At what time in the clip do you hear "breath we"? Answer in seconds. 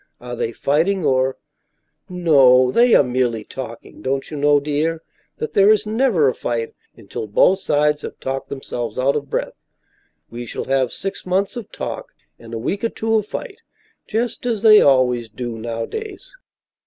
9.29-10.47